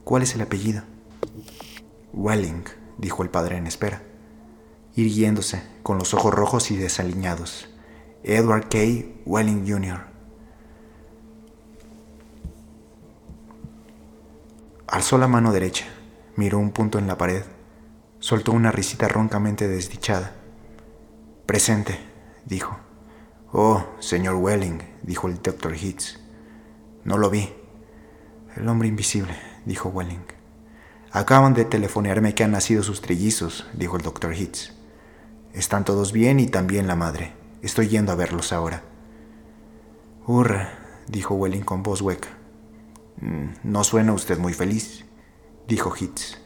¿Cuál 0.04 0.24
es 0.24 0.34
el 0.34 0.42
apellido? 0.42 0.82
Welling, 2.14 2.64
dijo 2.98 3.22
el 3.22 3.30
padre 3.30 3.58
en 3.58 3.68
espera, 3.68 4.09
irguiéndose, 5.00 5.64
con 5.84 5.98
los 5.98 6.14
ojos 6.14 6.34
rojos 6.34 6.72
y 6.72 6.78
desaliñados. 6.78 7.70
Edward 8.24 8.70
K. 8.70 8.78
Welling 9.26 9.68
Jr. 9.68 10.02
Alzó 14.88 15.18
la 15.18 15.28
mano 15.28 15.52
derecha 15.52 15.86
Miró 16.40 16.58
un 16.58 16.72
punto 16.72 17.00
en 17.00 17.08
la 17.08 17.18
pared. 17.18 17.44
Soltó 18.20 18.54
una 18.54 18.72
risita 18.72 19.10
roncamente 19.10 19.68
desdichada. 19.68 20.32
Presente, 21.46 22.00
dijo. 22.46 22.80
Oh, 23.52 23.86
señor 24.00 24.36
Welling, 24.36 24.80
dijo 25.04 25.28
el 25.28 25.42
doctor 25.42 25.76
Hitz. 25.76 26.18
No 27.04 27.18
lo 27.18 27.30
vi. 27.30 27.50
El 28.56 28.70
hombre 28.70 28.88
invisible, 28.88 29.36
dijo 29.66 29.90
Welling. 29.90 30.24
Acaban 31.12 31.54
de 31.54 31.66
telefonearme 31.66 32.34
que 32.34 32.46
han 32.46 32.52
nacido 32.52 32.84
sus 32.84 33.02
trillizos, 33.02 33.68
dijo 33.74 33.98
el 33.98 34.04
doctor 34.04 34.34
Hitz. 34.34 34.72
Están 35.54 35.86
todos 35.86 36.12
bien 36.12 36.40
y 36.40 36.48
también 36.48 36.88
la 36.88 36.96
madre. 36.96 37.34
Estoy 37.62 37.88
yendo 37.88 38.12
a 38.12 38.16
verlos 38.16 38.54
ahora. 38.54 38.84
Hurra, 40.26 40.70
dijo 41.08 41.36
Welling 41.36 41.64
con 41.64 41.84
voz 41.84 42.02
hueca. 42.02 42.30
Mm, 43.22 43.50
no 43.64 43.84
suena 43.84 44.14
usted 44.14 44.38
muy 44.38 44.54
feliz 44.54 45.06
dijo 45.70 45.94
Hitz. 45.96 46.40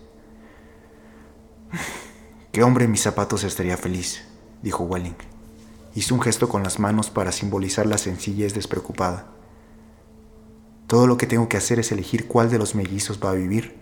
¿Qué 2.52 2.62
hombre 2.62 2.86
en 2.86 2.92
mis 2.92 3.02
zapatos 3.02 3.44
estaría 3.46 3.78
feliz? 3.78 4.26
dijo 4.62 4.84
Welling. 4.84 5.16
Hizo 5.96 6.14
un 6.14 6.22
gesto 6.22 6.50
con 6.50 6.62
las 6.62 6.78
manos 6.78 7.10
para 7.10 7.32
simbolizar 7.32 7.86
la 7.86 7.98
sencillez 7.98 8.54
despreocupada. 8.54 9.28
Todo 10.88 11.08
lo 11.08 11.18
que 11.18 11.26
tengo 11.26 11.48
que 11.48 11.58
hacer 11.58 11.80
es 11.80 11.92
elegir 11.92 12.28
cuál 12.28 12.52
de 12.52 12.60
los 12.60 12.76
mellizos 12.76 13.20
va 13.24 13.32
a 13.32 13.36
vivir, 13.36 13.78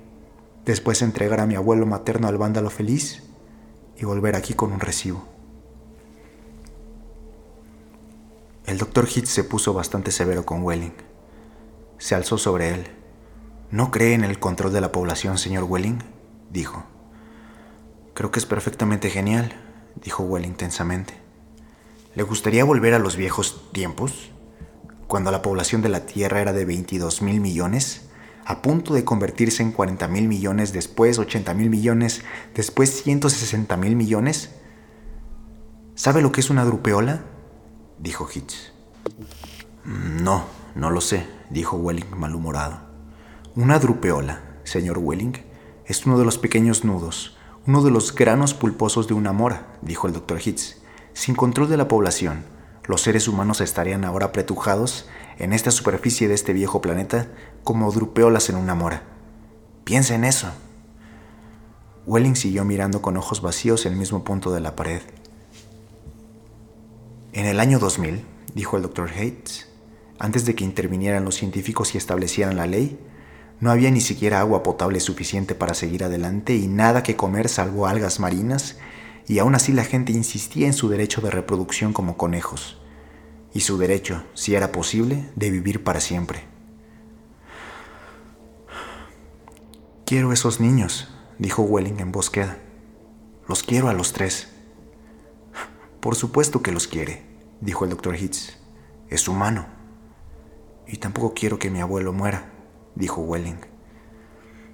después 0.64 1.02
entregar 1.02 1.40
a 1.40 1.48
mi 1.48 1.56
abuelo 1.56 1.86
materno 1.88 2.28
al 2.28 2.38
vándalo 2.38 2.70
feliz 2.70 3.24
y 3.98 4.06
volver 4.06 4.36
aquí 4.36 4.54
con 4.54 4.72
un 4.72 4.80
recibo. 4.80 5.28
El 8.66 8.78
doctor 8.78 9.08
Hitz 9.08 9.30
se 9.30 9.44
puso 9.44 9.74
bastante 9.74 10.12
severo 10.12 10.46
con 10.46 10.64
Welling. 10.64 10.94
Se 11.98 12.16
alzó 12.16 12.38
sobre 12.38 12.74
él 12.74 13.02
¿No 13.72 13.90
cree 13.90 14.14
en 14.14 14.26
el 14.26 14.38
control 14.38 14.74
de 14.74 14.82
la 14.82 14.92
población, 14.92 15.38
señor 15.38 15.64
Welling? 15.64 16.00
dijo. 16.50 16.84
Creo 18.14 18.30
que 18.30 18.40
es 18.40 18.46
perfectamente 18.46 19.10
genial, 19.10 19.54
dijo 19.96 20.24
Welling 20.24 20.56
tensamente. 20.56 21.14
¿Le 22.14 22.24
gustaría 22.24 22.66
volver 22.66 22.94
a 22.94 23.00
los 23.00 23.16
viejos 23.16 23.72
tiempos? 23.72 24.30
Cuando 25.08 25.32
la 25.32 25.42
población 25.42 25.82
de 25.82 25.88
la 25.88 26.06
Tierra 26.06 26.42
era 26.42 26.52
de 26.52 26.66
22 26.66 27.22
mil 27.22 27.40
millones, 27.40 28.10
a 28.46 28.62
punto 28.62 28.94
de 28.94 29.04
convertirse 29.04 29.64
en 29.64 29.72
40 29.72 30.08
mil 30.08 30.28
millones, 30.28 30.74
después 30.74 31.20
80 31.20 31.54
mil 31.54 31.70
millones, 31.70 32.24
después 32.56 33.04
160 33.04 33.78
mil 33.78 33.96
millones. 33.96 34.52
¿Sabe 35.96 36.22
lo 36.22 36.32
que 36.32 36.42
es 36.42 36.50
una 36.50 36.66
drupeola? 36.66 37.22
dijo 38.00 38.28
Hitch. 38.34 38.72
Mm, 39.86 40.24
no, 40.24 40.46
no 40.76 40.90
lo 40.90 41.02
sé, 41.02 41.28
dijo 41.50 41.78
Welling 41.78 42.18
malhumorado. 42.18 42.80
Una 43.56 43.80
drupeola, 43.80 44.42
señor 44.64 44.98
Welling, 44.98 45.34
es 45.86 46.06
uno 46.06 46.18
de 46.18 46.26
los 46.26 46.38
pequeños 46.38 46.84
nudos, 46.84 47.38
uno 47.68 47.84
de 47.84 47.92
los 47.92 48.16
granos 48.16 48.54
pulposos 48.54 49.08
de 49.08 49.14
una 49.14 49.34
mora, 49.34 49.78
dijo 49.82 50.08
el 50.08 50.14
doctor 50.14 50.40
Hitz. 50.44 50.78
Sin 51.14 51.36
control 51.36 51.70
de 51.70 51.78
la 51.78 51.88
población, 51.88 52.46
los 52.86 53.02
seres 53.02 53.28
humanos 53.28 53.62
estarían 53.62 54.06
ahora 54.06 54.28
apretujados 54.28 55.08
en 55.38 55.54
esta 55.54 55.72
superficie 55.72 56.28
de 56.28 56.34
este 56.34 56.54
viejo 56.54 56.82
planeta 56.82 57.28
como 57.64 57.92
drupeolas 57.92 58.50
en 58.50 58.56
una 58.56 58.76
mora. 58.76 59.04
Piensa 59.84 60.16
en 60.16 60.24
eso. 60.24 60.52
Welling 62.06 62.36
siguió 62.36 62.66
mirando 62.66 63.02
con 63.02 63.18
ojos 63.18 63.42
vacíos 63.42 63.86
el 63.86 63.96
mismo 63.96 64.24
punto 64.24 64.52
de 64.52 64.60
la 64.60 64.76
pared. 64.76 65.02
En 67.34 67.46
el 67.46 67.60
año 67.60 67.80
2000, 67.80 68.26
dijo 68.56 68.76
el 68.76 68.84
doctor 68.84 69.10
Hitz, 69.12 69.68
antes 70.20 70.46
de 70.46 70.56
que 70.56 70.64
intervinieran 70.64 71.24
los 71.24 71.36
científicos 71.36 71.96
y 71.96 71.98
establecieran 71.98 72.58
la 72.58 72.68
ley, 72.68 73.00
no 73.62 73.72
había 73.72 73.92
ni 73.92 74.02
siquiera 74.02 74.40
agua 74.40 74.64
potable 74.64 75.00
suficiente 75.00 75.56
para 75.56 75.76
seguir 75.76 76.04
adelante 76.04 76.56
y 76.56 76.68
nada 76.68 77.04
que 77.04 77.16
comer 77.16 77.48
salvo 77.48 77.88
algas 77.88 78.20
marinas, 78.20 78.78
y 79.28 79.40
aún 79.40 79.56
así 79.56 79.72
la 79.72 79.86
gente 79.86 80.12
insistía 80.12 80.68
en 80.68 80.74
su 80.74 80.90
derecho 80.90 81.22
de 81.22 81.30
reproducción 81.30 81.94
como 81.94 82.18
conejos, 82.18 82.81
y 83.54 83.62
su 83.62 83.78
derecho, 83.78 84.24
si 84.34 84.56
era 84.56 84.72
posible, 84.72 85.30
de 85.36 85.52
vivir 85.52 85.84
para 85.84 86.00
siempre. 86.00 86.44
Quiero 90.06 90.34
esos 90.34 90.60
niños, 90.60 91.14
dijo 91.38 91.64
Welling 91.64 92.00
en 92.00 92.12
voz 92.12 92.30
queda. 92.30 92.58
Los 93.48 93.64
quiero 93.64 93.90
a 93.90 93.94
los 93.94 94.14
tres. 94.14 94.50
Por 96.00 96.16
supuesto 96.16 96.62
que 96.62 96.72
los 96.72 96.88
quiere, 96.88 97.24
dijo 97.62 97.84
el 97.84 97.92
doctor 97.92 98.16
Hitz. 98.16 98.58
Es 99.10 99.28
humano. 99.28 99.68
Y 100.88 100.98
tampoco 100.98 101.34
quiero 101.34 101.60
que 101.60 101.70
mi 101.70 101.80
abuelo 101.80 102.14
muera 102.14 102.52
dijo 102.96 103.22
Welling. 103.22 103.60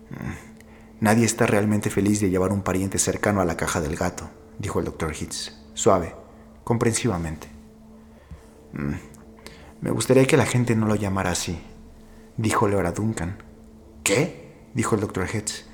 Mm, 0.09 1.01
nadie 1.01 1.25
está 1.25 1.45
realmente 1.45 1.89
feliz 1.89 2.19
de 2.21 2.29
llevar 2.29 2.51
un 2.51 2.63
pariente 2.63 2.99
cercano 2.99 3.41
a 3.41 3.45
la 3.45 3.57
caja 3.57 3.81
del 3.81 3.95
gato, 3.95 4.29
dijo 4.59 4.79
el 4.79 4.85
doctor 4.85 5.13
Hitz, 5.13 5.53
suave, 5.73 6.15
comprensivamente. 6.63 7.47
Mm, 8.77 8.93
me 9.81 9.89
gustaría 9.89 10.27
que 10.27 10.37
la 10.37 10.45
gente 10.45 10.75
no 10.75 10.87
lo 10.87 10.93
llamara 10.93 11.31
así, 11.31 11.59
dijo 12.37 12.67
Leora 12.67 12.91
Duncan. 12.91 13.37
¿Qué? 14.03 14.69
dijo 14.75 14.93
el 14.93 15.01
doctor 15.01 15.27
Hitz. 15.33 15.65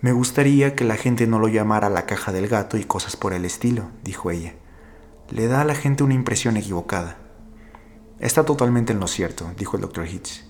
Me 0.00 0.10
gustaría 0.10 0.74
que 0.74 0.84
la 0.84 0.96
gente 0.96 1.28
no 1.28 1.38
lo 1.38 1.46
llamara 1.46 1.88
la 1.88 2.06
caja 2.06 2.32
del 2.32 2.48
gato 2.48 2.76
y 2.76 2.84
cosas 2.84 3.16
por 3.16 3.32
el 3.32 3.44
estilo, 3.44 3.90
dijo 4.02 4.32
ella. 4.32 4.54
Le 5.30 5.46
da 5.46 5.60
a 5.60 5.64
la 5.64 5.76
gente 5.76 6.02
una 6.02 6.14
impresión 6.14 6.56
equivocada. 6.56 7.18
Está 8.18 8.44
totalmente 8.44 8.92
en 8.92 9.00
lo 9.00 9.06
cierto, 9.06 9.52
dijo 9.56 9.76
el 9.76 9.82
doctor 9.82 10.06
Hitz. 10.08 10.44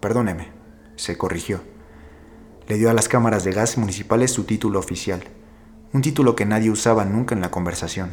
Perdóneme, 0.00 0.48
se 0.96 1.16
corrigió. 1.16 1.60
Le 2.66 2.78
dio 2.78 2.90
a 2.90 2.94
las 2.94 3.08
cámaras 3.08 3.44
de 3.44 3.52
gas 3.52 3.78
municipales 3.78 4.32
su 4.32 4.42
título 4.42 4.80
oficial, 4.80 5.22
un 5.92 6.02
título 6.02 6.34
que 6.34 6.46
nadie 6.46 6.70
usaba 6.70 7.04
nunca 7.04 7.36
en 7.36 7.40
la 7.40 7.52
conversación. 7.52 8.12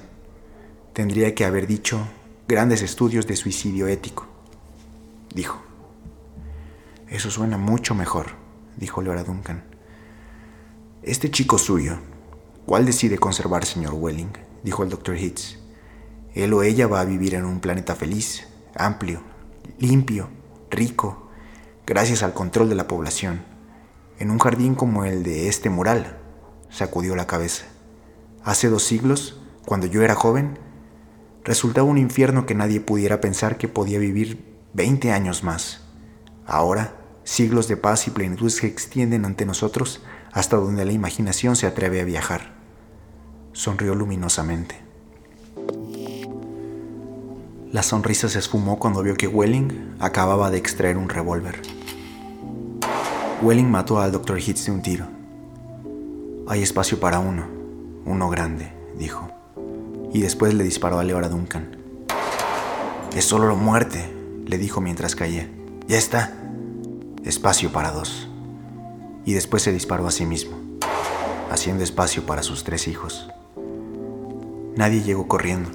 Tendría 0.94 1.34
que 1.34 1.44
haber 1.44 1.65
dicho 1.65 2.08
grandes 2.47 2.83
estudios 2.83 3.25
de 3.25 3.35
suicidio 3.35 3.87
ético, 3.87 4.27
dijo. 5.33 5.59
Eso 7.09 7.31
suena 7.31 7.57
mucho 7.57 7.95
mejor, 7.95 8.27
dijo 8.77 9.01
Laura 9.01 9.23
Duncan. 9.23 9.63
Este 11.01 11.31
chico 11.31 11.57
suyo, 11.57 11.97
¿cuál 12.65 12.85
decide 12.85 13.17
conservar, 13.17 13.65
señor 13.65 13.95
Welling? 13.95 14.33
dijo 14.63 14.83
el 14.83 14.89
doctor 14.89 15.17
Hitz. 15.17 15.57
Él 16.35 16.53
o 16.53 16.61
ella 16.61 16.87
va 16.87 17.01
a 17.01 17.05
vivir 17.05 17.33
en 17.33 17.45
un 17.45 17.59
planeta 17.61 17.95
feliz, 17.95 18.47
amplio, 18.75 19.21
limpio, 19.79 20.29
rico, 20.69 21.29
gracias 21.87 22.21
al 22.21 22.33
control 22.33 22.69
de 22.69 22.75
la 22.75 22.87
población, 22.87 23.43
en 24.19 24.29
un 24.29 24.39
jardín 24.39 24.75
como 24.75 25.05
el 25.05 25.23
de 25.23 25.47
este 25.47 25.69
mural, 25.69 26.19
sacudió 26.69 27.15
la 27.15 27.27
cabeza. 27.27 27.65
Hace 28.43 28.69
dos 28.69 28.83
siglos, 28.83 29.39
cuando 29.65 29.87
yo 29.87 30.03
era 30.03 30.13
joven, 30.13 30.59
resultaba 31.45 31.87
un 31.87 31.99
infierno 31.99 32.45
que 32.45 32.55
nadie 32.55 32.81
pudiera 32.81 33.21
pensar 33.21 33.57
que 33.57 33.67
podía 33.67 33.99
vivir 33.99 34.43
20 34.73 35.11
años 35.11 35.43
más. 35.43 35.81
Ahora, 36.45 36.95
siglos 37.23 37.67
de 37.67 37.77
paz 37.77 38.07
y 38.07 38.11
plenitud 38.11 38.49
se 38.49 38.67
extienden 38.67 39.25
ante 39.25 39.45
nosotros 39.45 40.03
hasta 40.33 40.57
donde 40.57 40.83
la 40.83 40.91
imaginación 40.91 41.55
se 41.55 41.67
atreve 41.67 42.01
a 42.01 42.05
viajar. 42.05 42.55
Sonrió 43.53 43.95
luminosamente. 43.95 44.83
La 47.71 47.83
sonrisa 47.83 48.27
se 48.27 48.39
esfumó 48.39 48.79
cuando 48.79 49.03
vio 49.03 49.15
que 49.15 49.27
Welling 49.27 49.95
acababa 49.99 50.49
de 50.49 50.57
extraer 50.57 50.97
un 50.97 51.09
revólver. 51.09 51.61
Welling 53.41 53.69
mató 53.69 53.99
al 53.99 54.11
Dr. 54.11 54.39
Hitz 54.39 54.65
de 54.65 54.71
un 54.71 54.81
tiro. 54.81 55.07
Hay 56.47 56.63
espacio 56.63 56.99
para 56.99 57.19
uno, 57.19 57.47
uno 58.05 58.29
grande, 58.29 58.71
dijo, 58.97 59.29
y 60.15 60.22
después 60.22 60.53
le 60.53 60.63
disparó 60.63 60.98
a 60.98 61.03
Leora 61.03 61.27
Duncan. 61.27 61.75
Es 63.13 63.25
solo 63.25 63.53
muerte, 63.57 64.15
le 64.45 64.57
dijo 64.57 64.79
mientras 64.79 65.13
caía. 65.13 65.50
Ya 65.89 65.98
está. 65.98 66.34
Espacio 67.25 67.74
para 67.74 67.91
dos. 67.91 68.29
Y 69.25 69.34
después 69.34 69.62
se 69.62 69.74
disparó 69.74 70.07
a 70.07 70.12
sí 70.12 70.25
mismo, 70.25 70.55
haciendo 71.51 71.84
espacio 71.84 72.25
para 72.25 72.43
sus 72.43 72.63
tres 72.63 72.88
hijos. 72.88 73.27
Nadie 74.77 75.03
llegó 75.03 75.27
corriendo. 75.27 75.69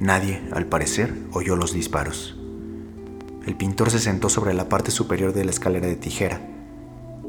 Nadie, 0.00 0.42
al 0.50 0.66
parecer, 0.66 1.14
oyó 1.30 1.54
los 1.54 1.72
disparos. 1.72 2.36
El 3.46 3.54
pintor 3.54 3.92
se 3.92 4.00
sentó 4.00 4.30
sobre 4.30 4.52
la 4.52 4.68
parte 4.68 4.90
superior 4.90 5.32
de 5.32 5.44
la 5.44 5.52
escalera 5.52 5.86
de 5.86 5.94
tijera, 5.94 6.40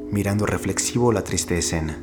mirando 0.10 0.48
reflexivo 0.48 1.12
la 1.12 1.24
triste 1.24 1.56
escena. 1.60 2.00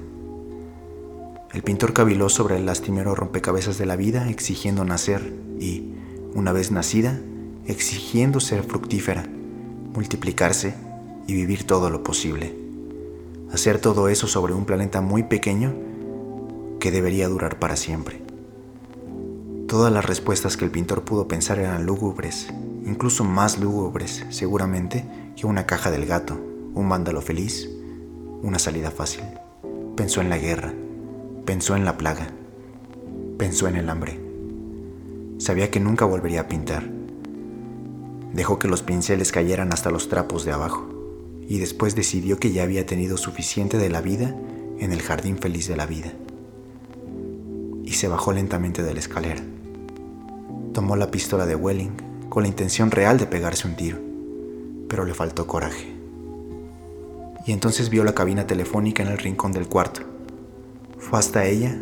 El 1.52 1.62
pintor 1.62 1.92
caviló 1.92 2.30
sobre 2.30 2.56
el 2.56 2.64
lastimero 2.64 3.14
rompecabezas 3.14 3.76
de 3.76 3.85
la 3.85 3.94
vida, 3.94 4.30
exigiendo 4.30 4.87
nacer 4.87 5.35
y, 5.61 5.92
una 6.35 6.50
vez 6.52 6.71
nacida, 6.71 7.21
exigiendo 7.66 8.40
ser 8.40 8.62
fructífera, 8.62 9.26
multiplicarse 9.92 10.75
y 11.26 11.35
vivir 11.35 11.64
todo 11.64 11.90
lo 11.90 12.02
posible. 12.02 12.56
Hacer 13.52 13.78
todo 13.80 14.09
eso 14.09 14.26
sobre 14.26 14.54
un 14.54 14.64
planeta 14.64 15.02
muy 15.02 15.25
pequeño 15.25 15.75
que 16.80 16.90
debería 16.90 17.28
durar 17.28 17.59
para 17.59 17.76
siempre. 17.76 18.23
Todas 19.68 19.92
las 19.92 20.06
respuestas 20.06 20.56
que 20.56 20.64
el 20.64 20.71
pintor 20.71 21.04
pudo 21.04 21.28
pensar 21.28 21.59
eran 21.59 21.85
lúgubres, 21.85 22.49
incluso 22.87 23.25
más 23.25 23.59
lúgubres, 23.59 24.25
seguramente, 24.30 25.04
que 25.37 25.47
una 25.47 25.66
caja 25.66 25.90
del 25.90 26.06
gato, 26.06 26.40
un 26.75 26.88
vándalo 26.88 27.21
feliz, 27.21 27.68
una 28.42 28.59
salida 28.59 28.90
fácil. 28.90 29.23
Pensó 29.97 30.23
en 30.23 30.30
la 30.30 30.38
guerra, 30.38 30.73
pensó 31.44 31.76
en 31.76 31.84
la 31.84 31.99
plaga, 31.99 32.28
pensó 33.38 33.68
en 33.68 33.76
el 33.76 33.88
hambre. 33.88 34.18
Sabía 35.38 35.70
que 35.70 35.80
nunca 35.80 36.04
volvería 36.04 36.42
a 36.42 36.49
pintar 36.49 37.02
Dejó 38.32 38.58
que 38.58 38.68
los 38.68 38.82
pinceles 38.82 39.30
cayeran 39.30 39.72
hasta 39.72 39.90
los 39.90 40.08
trapos 40.08 40.44
de 40.44 40.52
abajo 40.52 40.88
y 41.49 41.58
después 41.58 41.94
decidió 41.94 42.38
que 42.38 42.52
ya 42.52 42.62
había 42.62 42.87
tenido 42.87 43.18
suficiente 43.18 43.76
de 43.76 43.90
la 43.90 44.00
vida 44.00 44.34
en 44.78 44.92
el 44.92 45.02
jardín 45.02 45.37
feliz 45.37 45.68
de 45.68 45.76
la 45.76 45.87
vida. 45.87 46.12
Y 47.84 47.92
se 47.92 48.08
bajó 48.08 48.32
lentamente 48.32 48.82
de 48.82 48.94
la 48.94 49.00
escalera. 49.00 49.42
Tomó 50.72 50.96
la 50.96 51.11
pistola 51.11 51.44
de 51.44 51.56
Welling 51.56 51.92
con 52.30 52.44
la 52.44 52.49
intención 52.49 52.90
real 52.90 53.18
de 53.18 53.26
pegarse 53.26 53.68
un 53.68 53.76
tiro, 53.76 53.99
pero 54.88 55.04
le 55.04 55.12
faltó 55.12 55.46
coraje. 55.46 55.92
Y 57.46 57.52
entonces 57.52 57.90
vio 57.90 58.02
la 58.02 58.14
cabina 58.14 58.46
telefónica 58.46 59.02
en 59.02 59.11
el 59.11 59.18
rincón 59.18 59.52
del 59.52 59.68
cuarto. 59.68 60.12
Fue 61.12 61.19
hasta 61.19 61.45
ella, 61.45 61.76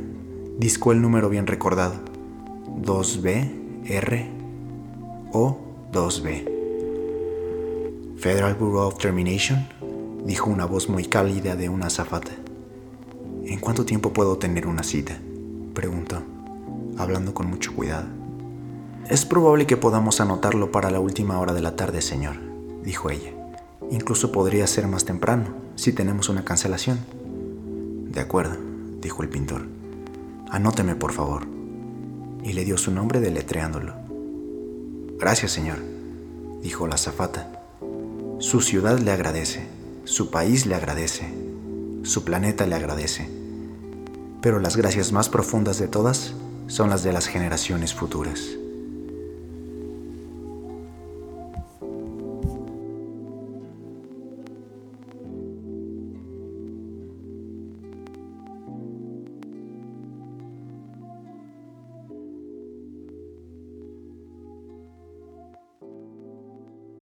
discó 0.58 0.90
el 0.90 1.00
número 1.00 1.28
bien 1.28 1.46
recordado, 1.46 1.94
2B 2.82 3.84
R 3.84 4.28
O 5.32 5.56
2B. 5.92 6.49
Federal 8.18 8.56
Bureau 8.56 8.88
of 8.88 8.99
Termination, 8.99 9.68
dijo 10.25 10.50
una 10.50 10.64
voz 10.64 10.88
muy 10.88 11.04
cálida 11.04 11.54
de 11.54 11.68
una 11.68 11.87
azafata. 11.87 12.32
¿En 13.45 13.60
cuánto 13.60 13.84
tiempo 13.84 14.12
puedo 14.12 14.36
tener 14.36 14.66
una 14.66 14.82
cita? 14.82 15.16
preguntó, 15.75 16.25
hablando 16.99 17.32
con 17.32 17.47
mucho 17.49 17.73
cuidado. 17.73 18.08
Es 19.08 19.25
probable 19.25 19.64
que 19.64 19.76
podamos 19.76 20.21
anotarlo 20.21 20.73
para 20.73 20.90
la 20.90 20.99
última 20.99 21.38
hora 21.38 21.52
de 21.52 21.60
la 21.60 21.76
tarde, 21.76 22.02
señor, 22.02 22.34
dijo 22.82 23.10
ella. 23.10 23.30
Incluso 23.93 24.32
podría 24.32 24.66
ser 24.66 24.88
más 24.88 25.04
temprano, 25.04 25.54
si 25.76 25.93
tenemos 25.93 26.28
una 26.28 26.45
cancelación. 26.45 26.99
De 28.10 28.19
acuerdo, 28.19 28.70
dijo 29.00 29.23
el 29.23 29.28
pintor. 29.28 29.67
Anóteme, 30.50 30.95
por 30.95 31.13
favor. 31.13 31.47
Y 32.43 32.52
le 32.52 32.65
dio 32.65 32.76
su 32.78 32.91
nombre 32.91 33.21
deletreándolo. 33.21 33.95
Gracias, 35.19 35.52
señor, 35.52 35.78
dijo 36.63 36.86
la 36.86 36.97
zafata. 36.97 37.52
Su 38.39 38.60
ciudad 38.60 38.99
le 38.99 39.13
agradece, 39.13 39.67
su 40.04 40.30
país 40.30 40.67
le 40.67 40.75
agradece, 40.75 41.32
su 42.02 42.25
planeta 42.25 42.67
le 42.67 42.75
agradece. 42.75 43.28
Pero 44.41 44.58
las 44.60 44.76
gracias 44.76 45.13
más 45.13 45.28
profundas 45.28 45.78
de 45.78 45.89
todas 45.89 46.34
son 46.67 46.89
las 46.89 47.02
de 47.02 47.13
las 47.13 47.26
generaciones 47.26 47.93
futuras. 47.93 48.59